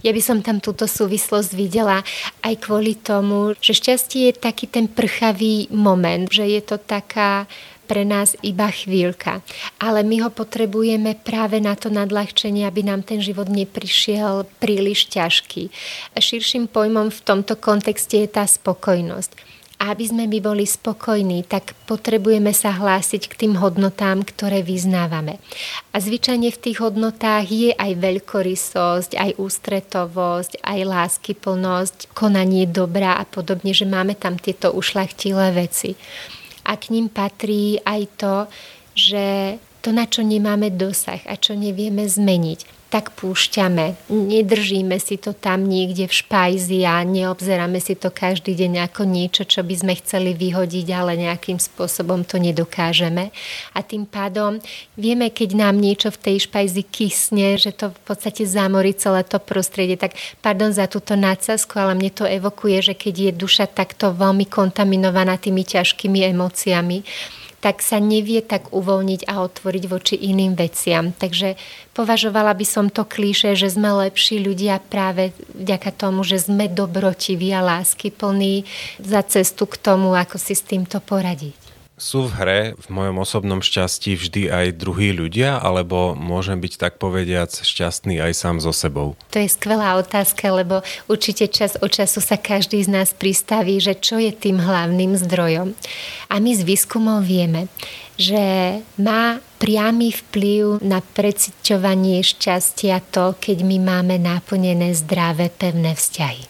[0.00, 2.00] Ja by som tam túto súvislosť videla
[2.40, 7.44] aj kvôli tomu, že šťastie je taký ten prchavý moment, že je to taká
[7.84, 9.44] pre nás iba chvíľka.
[9.76, 15.68] Ale my ho potrebujeme práve na to nadľahčenie, aby nám ten život neprišiel príliš ťažký.
[16.16, 19.54] Širším pojmom v tomto kontexte je tá spokojnosť.
[19.84, 25.42] A aby sme my boli spokojní, tak potrebujeme sa hlásiť k tým hodnotám, ktoré vyznávame.
[25.90, 33.26] A zvyčajne v tých hodnotách je aj veľkorysosť, aj ústretovosť, aj láskyplnosť, konanie dobrá a
[33.26, 35.98] podobne, že máme tam tieto ušlachtilé veci.
[36.64, 38.34] A k ním patrí aj to,
[38.96, 44.06] že to, na čo nemáme dosah a čo nevieme zmeniť, tak púšťame.
[44.06, 49.42] Nedržíme si to tam niekde v špajzi a neobzeráme si to každý deň ako niečo,
[49.42, 53.34] čo by sme chceli vyhodiť, ale nejakým spôsobom to nedokážeme.
[53.74, 54.62] A tým pádom
[54.94, 59.42] vieme, keď nám niečo v tej špajzi kysne, že to v podstate zamorí celé to
[59.42, 59.98] prostredie.
[59.98, 64.46] Tak pardon za túto nadsazku, ale mne to evokuje, že keď je duša takto veľmi
[64.46, 67.02] kontaminovaná tými ťažkými emóciami,
[67.64, 71.16] tak sa nevie tak uvoľniť a otvoriť voči iným veciam.
[71.16, 71.56] Takže
[71.96, 77.48] považovala by som to klíše, že sme lepší ľudia práve vďaka tomu, že sme dobrotiví
[77.56, 78.68] a lásky plní
[79.00, 81.63] za cestu k tomu, ako si s týmto poradiť.
[81.94, 86.92] Sú v hre v mojom osobnom šťastí vždy aj druhí ľudia, alebo môžem byť tak
[86.98, 89.14] povediac šťastný aj sám so sebou?
[89.30, 93.94] To je skvelá otázka, lebo určite čas od času sa každý z nás pristaví, že
[93.94, 95.78] čo je tým hlavným zdrojom.
[96.26, 97.70] A my z výskumov vieme,
[98.18, 106.42] že má priamy vplyv na preciťovanie šťastia to, keď my máme naplnené zdravé, pevné vzťahy.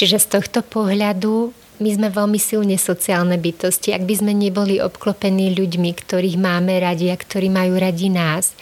[0.00, 1.52] Čiže z tohto pohľadu
[1.84, 3.92] my sme veľmi silne sociálne bytosti.
[3.92, 8.56] Ak by sme neboli obklopení ľuďmi, ktorých máme radi a ktorí majú radi nás,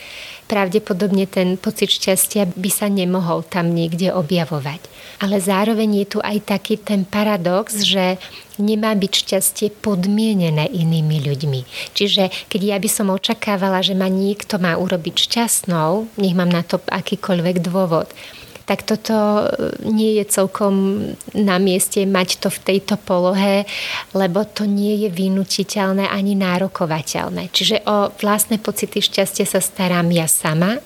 [0.50, 4.82] pravdepodobne ten pocit šťastia by sa nemohol tam niekde objavovať.
[5.22, 8.18] Ale zároveň je tu aj taký ten paradox, že
[8.58, 11.60] nemá byť šťastie podmienené inými ľuďmi.
[11.94, 16.66] Čiže keď ja by som očakávala, že ma niekto má urobiť šťastnou, nech mám na
[16.66, 18.10] to akýkoľvek dôvod,
[18.72, 19.44] tak toto e,
[19.84, 21.04] nie je celkom
[21.36, 23.68] na mieste mať to v tejto polohe,
[24.16, 27.52] lebo to nie je vynutiteľné ani nárokovateľné.
[27.52, 30.80] Čiže o vlastné pocity šťastia sa starám ja sama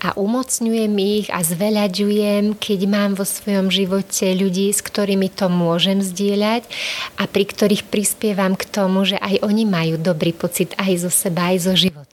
[0.00, 6.04] a umocňujem ich a zveľaďujem, keď mám vo svojom živote ľudí, s ktorými to môžem
[6.04, 6.68] zdieľať
[7.16, 11.52] a pri ktorých prispievam k tomu, že aj oni majú dobrý pocit aj zo seba,
[11.52, 12.09] aj zo života.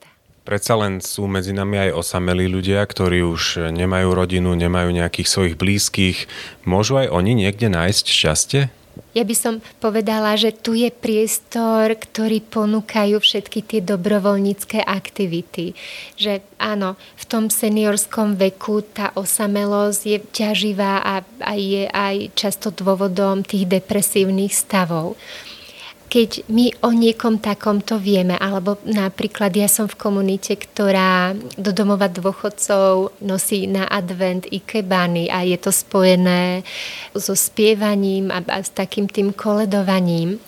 [0.48, 5.60] Predsa len sú medzi nami aj osamelí ľudia, ktorí už nemajú rodinu, nemajú nejakých svojich
[5.60, 6.24] blízkych.
[6.64, 8.62] Môžu aj oni niekde nájsť šťastie?
[9.12, 15.76] Ja by som povedala, že tu je priestor, ktorý ponúkajú všetky tie dobrovoľnícke aktivity.
[16.16, 22.72] Že áno, v tom seniorskom veku tá osamelosť je ťaživá a, a je aj často
[22.72, 25.20] dôvodom tých depresívnych stavov
[26.08, 32.08] keď my o niekom takomto vieme, alebo napríklad ja som v komunite, ktorá do domova
[32.08, 36.64] dôchodcov nosí na advent ikebany a je to spojené
[37.12, 40.40] so spievaním a, a s takým tým koledovaním,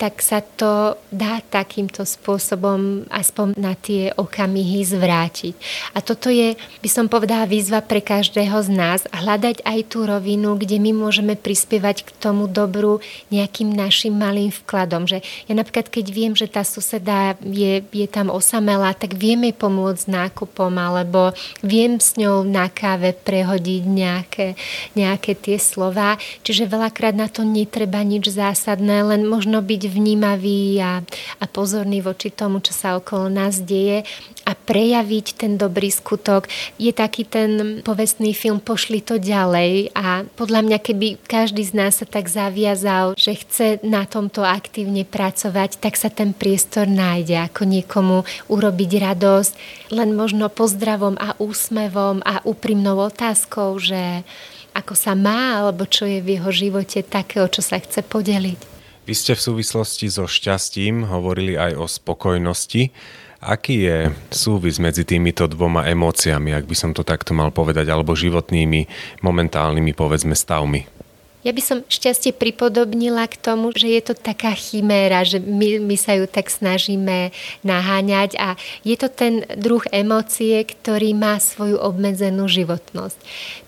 [0.00, 5.52] tak sa to dá takýmto spôsobom aspoň na tie okamihy zvrátiť.
[5.92, 10.56] A toto je, by som povedala, výzva pre každého z nás hľadať aj tú rovinu,
[10.56, 15.04] kde my môžeme prispievať k tomu dobru nejakým našim malým vkladom.
[15.04, 20.08] Že ja napríklad, keď viem, že tá suseda je, je tam osamelá, tak vieme pomôcť
[20.08, 24.56] nákupom alebo viem s ňou na káve prehodiť nejaké,
[24.96, 26.16] nejaké tie slova.
[26.40, 31.02] Čiže veľakrát na to netreba nič zásadné, len možno byť vnímavý a,
[31.42, 34.06] a pozorný voči tomu, čo sa okolo nás deje
[34.46, 36.46] a prejaviť ten dobrý skutok.
[36.78, 41.98] Je taký ten povestný film Pošli to ďalej a podľa mňa, keby každý z nás
[42.00, 47.62] sa tak zaviazal, že chce na tomto aktívne pracovať, tak sa ten priestor nájde, ako
[47.66, 49.52] niekomu urobiť radosť,
[49.92, 54.22] len možno pozdravom a úsmevom a úprimnou otázkou, že
[54.70, 58.79] ako sa má, alebo čo je v jeho živote takého, čo sa chce podeliť.
[59.08, 62.92] Vy ste v súvislosti so šťastím hovorili aj o spokojnosti.
[63.40, 68.12] Aký je súvis medzi týmito dvoma emóciami, ak by som to takto mal povedať, alebo
[68.12, 68.84] životnými,
[69.24, 70.99] momentálnymi, povedzme, stavmi?
[71.40, 75.96] Ja by som šťastie pripodobnila k tomu, že je to taká chiméra, že my, my
[75.96, 77.32] sa ju tak snažíme
[77.64, 83.16] naháňať a je to ten druh emócie, ktorý má svoju obmedzenú životnosť.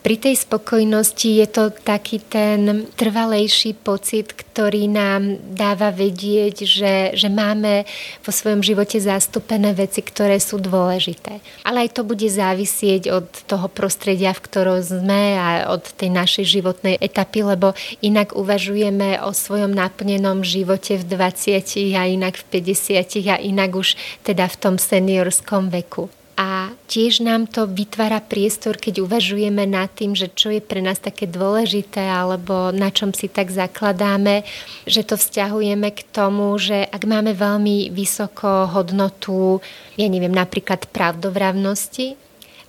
[0.05, 7.29] Pri tej spokojnosti je to taký ten trvalejší pocit, ktorý nám dáva vedieť, že, že
[7.33, 7.89] máme
[8.21, 11.41] vo svojom živote zastúpené veci, ktoré sú dôležité.
[11.65, 16.45] Ale aj to bude závisieť od toho prostredia, v ktorom sme a od tej našej
[16.45, 22.59] životnej etapy, lebo lebo inak uvažujeme o svojom naplnenom živote v 20 a inak v
[22.59, 23.95] 50 a inak už
[24.27, 26.11] teda v tom seniorskom veku.
[26.35, 30.99] A tiež nám to vytvára priestor, keď uvažujeme nad tým, že čo je pre nás
[30.99, 34.43] také dôležité alebo na čom si tak zakladáme,
[34.83, 39.63] že to vzťahujeme k tomu, že ak máme veľmi vysoko hodnotu,
[39.95, 42.19] ja neviem, napríklad pravdovravnosti,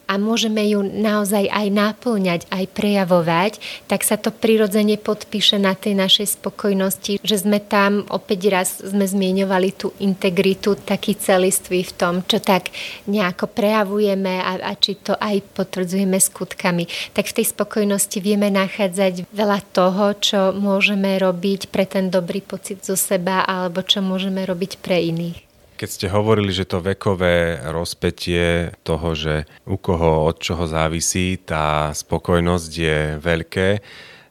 [0.08, 3.54] a môžeme ju naozaj aj náplňať, aj prejavovať,
[3.88, 9.08] tak sa to prirodzene podpíše na tej našej spokojnosti, že sme tam, opäť raz sme
[9.08, 12.74] zmieňovali tú integritu, taký celistvý v tom, čo tak
[13.08, 16.90] nejako prejavujeme a, a či to aj potvrdzujeme skutkami.
[17.16, 22.84] Tak v tej spokojnosti vieme nachádzať veľa toho, čo môžeme robiť pre ten dobrý pocit
[22.84, 25.53] zo seba alebo čo môžeme robiť pre iných.
[25.84, 31.92] Keď ste hovorili, že to vekové rozpetie toho, že u koho od čoho závisí, tá
[31.92, 33.70] spokojnosť je veľké,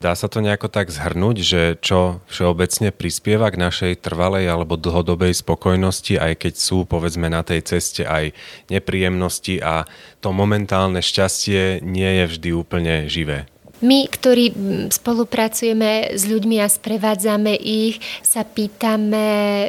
[0.02, 5.30] Dá sa to nejako tak zhrnúť, že čo všeobecne prispieva k našej trvalej alebo dlhodobej
[5.30, 8.34] spokojnosti, aj keď sú povedzme na tej ceste aj
[8.66, 9.86] nepríjemnosti a
[10.18, 13.46] to momentálne šťastie nie je vždy úplne živé?
[13.78, 14.50] My, ktorí
[14.90, 19.26] spolupracujeme s ľuďmi a sprevádzame ich, sa pýtame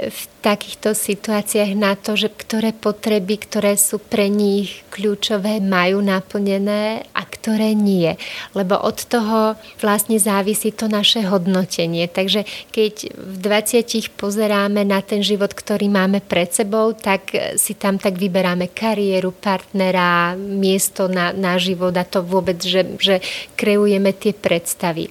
[0.10, 7.08] v takýchto situáciách na to, že ktoré potreby, ktoré sú pre nich kľúčové, majú naplnené
[7.16, 8.20] a ktoré nie.
[8.52, 12.12] Lebo od toho vlastne závisí to naše hodnotenie.
[12.12, 12.44] Takže
[12.76, 18.20] keď v 20 pozeráme na ten život, ktorý máme pred sebou, tak si tam tak
[18.20, 23.24] vyberáme kariéru, partnera, miesto na, na život a to vôbec, že, že
[23.56, 25.08] kreujeme tie predstavy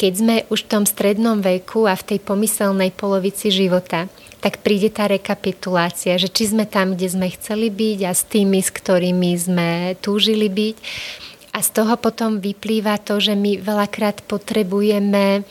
[0.00, 4.08] keď sme už v tom strednom veku a v tej pomyselnej polovici života,
[4.40, 8.60] tak príde tá rekapitulácia, že či sme tam, kde sme chceli byť a s tými,
[8.60, 10.76] s ktorými sme túžili byť.
[11.50, 15.44] A z toho potom vyplýva to, že my veľakrát potrebujeme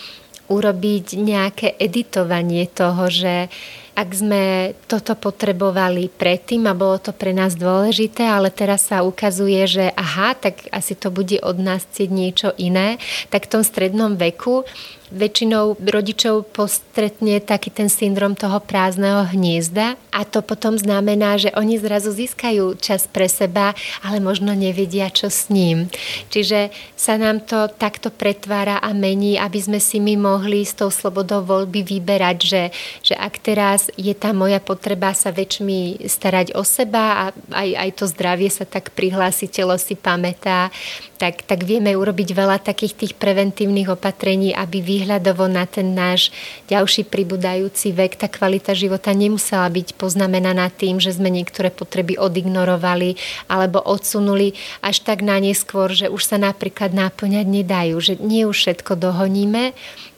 [0.50, 3.54] urobiť nejaké editovanie toho, že
[4.00, 9.60] ak sme toto potrebovali predtým a bolo to pre nás dôležité, ale teraz sa ukazuje,
[9.68, 12.96] že aha, tak asi to bude od nás chcieť niečo iné,
[13.28, 14.64] tak v tom strednom veku
[15.10, 21.78] väčšinou rodičov postretne taký ten syndrom toho prázdneho hniezda a to potom znamená, že oni
[21.78, 25.90] zrazu získajú čas pre seba, ale možno nevedia, čo s ním.
[26.34, 30.90] Čiže sa nám to takto pretvára a mení, aby sme si my mohli s tou
[30.90, 32.64] slobodou voľby vyberať, že,
[33.02, 37.90] že ak teraz je tá moja potreba sa väčšmi starať o seba a aj, aj
[37.98, 40.74] to zdravie sa tak prihlási, telo si pamätá,
[41.20, 46.36] tak, tak vieme urobiť veľa takých tých preventívnych opatrení, aby výhľadovo na ten náš
[46.68, 53.16] ďalší pribúdajúci vek tá kvalita života nemusela byť poznamenaná tým, že sme niektoré potreby odignorovali
[53.48, 58.60] alebo odsunuli až tak na neskôr, že už sa napríklad náplňať nedajú, že nie už
[58.60, 59.72] všetko dohoníme,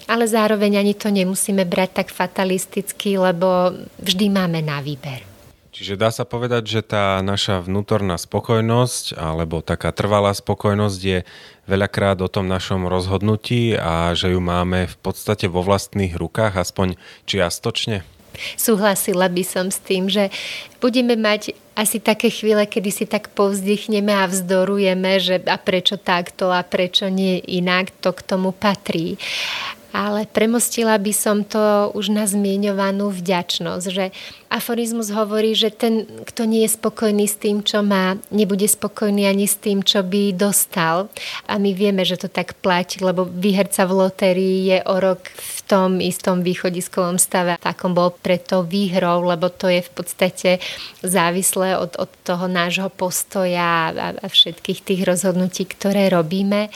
[0.10, 5.31] ale zároveň ani to nemusíme brať tak fatalisticky, lebo vždy máme na výber.
[5.72, 11.20] Čiže dá sa povedať, že tá naša vnútorná spokojnosť alebo taká trvalá spokojnosť je
[11.64, 17.00] veľakrát o tom našom rozhodnutí a že ju máme v podstate vo vlastných rukách, aspoň
[17.24, 18.04] čiastočne?
[18.60, 20.28] Súhlasila by som s tým, že
[20.84, 26.52] budeme mať asi také chvíle, kedy si tak povzdychneme a vzdorujeme, že a prečo takto
[26.52, 29.16] a prečo nie inak, to k tomu patrí
[29.92, 34.16] ale premostila by som to už na zmieňovanú vďačnosť, že
[34.52, 39.48] aforizmus hovorí, že ten, kto nie je spokojný s tým, čo má, nebude spokojný ani
[39.48, 41.08] s tým, čo by dostal.
[41.48, 45.60] A my vieme, že to tak platí, lebo výherca v lotérii je o rok v
[45.68, 50.50] tom istom východiskovom stave, akom bol pred tou výhrou, lebo to je v podstate
[51.00, 56.68] závislé od, od toho nášho postoja a, a všetkých tých rozhodnutí, ktoré robíme.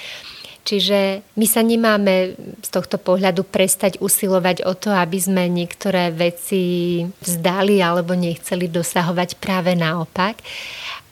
[0.66, 2.34] Čiže my sa nemáme
[2.66, 9.38] z tohto pohľadu prestať usilovať o to, aby sme niektoré veci vzdali alebo nechceli dosahovať
[9.38, 10.42] práve naopak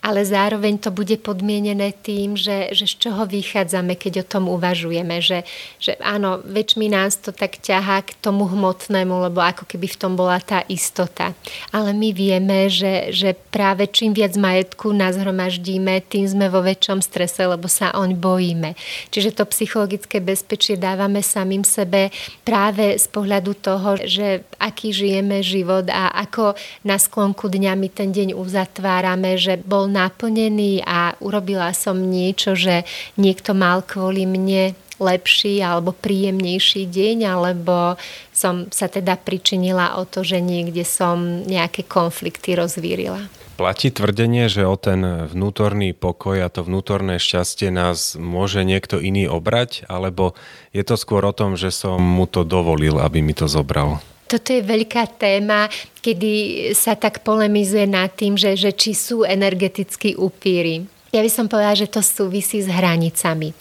[0.04, 5.24] ale zároveň to bude podmienené tým, že, že z čoho vychádzame, keď o tom uvažujeme,
[5.24, 5.48] že,
[5.80, 10.20] že áno, väčšmi nás to tak ťahá k tomu hmotnému, lebo ako keby v tom
[10.20, 11.32] bola tá istota.
[11.72, 17.00] Ale my vieme, že, že práve čím viac majetku nás hromaždíme, tým sme vo väčšom
[17.00, 18.76] strese, lebo sa oň bojíme.
[19.08, 22.12] Čiže to psychologické bezpečie dávame samým sebe
[22.44, 28.12] práve z pohľadu toho, že aký žijeme život a ako na sklonku dňa my ten
[28.12, 32.82] deň uzatvárame, že bol naplnený a urobila som niečo, že
[33.14, 37.98] niekto mal kvôli mne lepší alebo príjemnejší deň, alebo
[38.34, 43.30] som sa teda pričinila o to, že niekde som nejaké konflikty rozvírila.
[43.54, 49.30] Platí tvrdenie, že o ten vnútorný pokoj a to vnútorné šťastie nás môže niekto iný
[49.30, 50.34] obrať, alebo
[50.74, 54.02] je to skôr o tom, že som mu to dovolil, aby mi to zobral?
[54.34, 55.70] Toto je veľká téma,
[56.02, 56.34] kedy
[56.74, 60.90] sa tak polemizuje nad tým, že, že či sú energetickí upíry.
[61.14, 63.54] Ja by som povedala, že to súvisí s hranicami.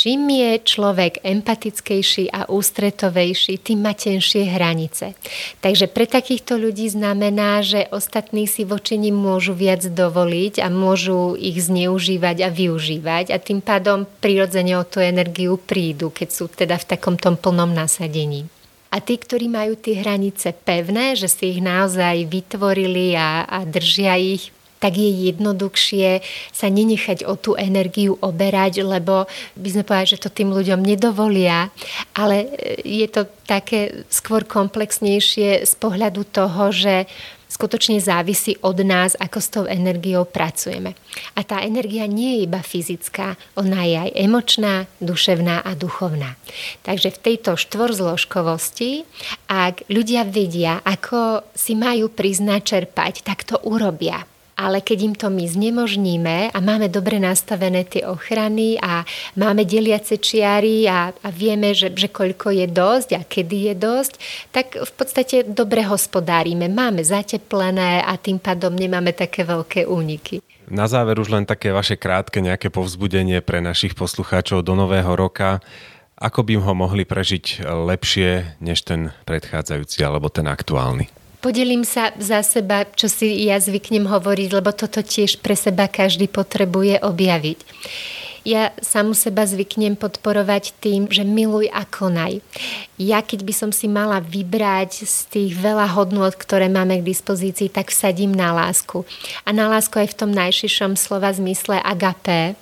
[0.00, 5.12] Čím je človek empatickejší a ústretovejší, tým má tenšie hranice.
[5.60, 11.36] Takže pre takýchto ľudí znamená, že ostatní si voči nim môžu viac dovoliť a môžu
[11.36, 16.80] ich zneužívať a využívať a tým pádom prirodzene o tú energiu prídu, keď sú teda
[16.80, 18.48] v takom tom plnom nasadení.
[18.96, 24.16] A tí, ktorí majú tie hranice pevné, že si ich naozaj vytvorili a, a držia
[24.16, 26.20] ich, tak je jednoduchšie
[26.52, 31.72] sa nenechať o tú energiu oberať, lebo by sme povedali, že to tým ľuďom nedovolia,
[32.12, 32.48] ale e,
[32.84, 37.08] je to také skôr komplexnejšie z pohľadu toho, že
[37.56, 40.92] skutočne závisí od nás, ako s tou energiou pracujeme.
[41.32, 46.36] A tá energia nie je iba fyzická, ona je aj emočná, duševná a duchovná.
[46.84, 49.08] Takže v tejto štvorzložkovosti,
[49.48, 55.28] ak ľudia vedia, ako si majú priznať čerpať, tak to urobia ale keď im to
[55.28, 59.04] my znemožníme a máme dobre nastavené tie ochrany a
[59.36, 64.14] máme deliace čiary a, a vieme, že, že koľko je dosť a kedy je dosť,
[64.50, 66.72] tak v podstate dobre hospodárime.
[66.72, 70.40] Máme zateplené a tým pádom nemáme také veľké úniky.
[70.66, 75.62] Na záver už len také vaše krátke nejaké povzbudenie pre našich poslucháčov do nového roka.
[76.16, 81.25] Ako by ho mohli prežiť lepšie než ten predchádzajúci alebo ten aktuálny?
[81.46, 86.26] Podelím sa za seba, čo si ja zvyknem hovoriť, lebo toto tiež pre seba každý
[86.26, 87.58] potrebuje objaviť.
[88.42, 92.42] Ja samu seba zvyknem podporovať tým, že miluj a konaj.
[92.98, 97.70] Ja keď by som si mala vybrať z tých veľa hodnôt, ktoré máme k dispozícii,
[97.70, 99.06] tak vsadím na lásku.
[99.46, 102.58] A na lásku aj v tom najšišom slova zmysle agapé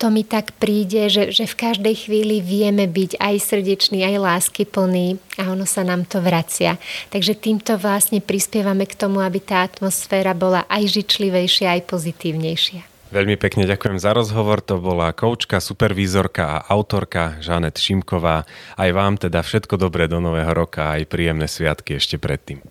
[0.00, 4.64] to mi tak príde, že, že v každej chvíli vieme byť aj srdečný, aj lásky
[4.64, 6.80] plný a ono sa nám to vracia.
[7.12, 12.88] Takže týmto vlastne prispievame k tomu, aby tá atmosféra bola aj žičlivejšia, aj pozitívnejšia.
[13.10, 14.62] Veľmi pekne ďakujem za rozhovor.
[14.64, 18.46] To bola koučka, supervízorka a autorka Žanet Šimková.
[18.78, 22.62] Aj vám teda všetko dobré do nového roka a aj príjemné sviatky ešte predtým.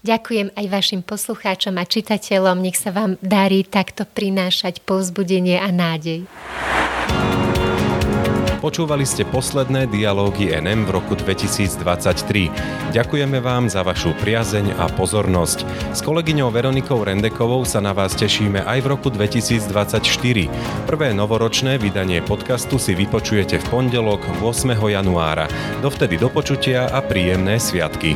[0.00, 2.64] Ďakujem aj vašim poslucháčom a čitateľom.
[2.64, 6.24] Nech sa vám darí takto prinášať povzbudenie a nádej.
[8.60, 12.92] Počúvali ste posledné dialógy NM v roku 2023.
[12.92, 15.64] Ďakujeme vám za vašu priazeň a pozornosť.
[15.96, 20.04] S kolegyňou Veronikou Rendekovou sa na vás tešíme aj v roku 2024.
[20.84, 24.76] Prvé novoročné vydanie podcastu si vypočujete v pondelok 8.
[24.76, 25.48] januára.
[25.80, 28.12] Dovtedy do počutia a príjemné sviatky.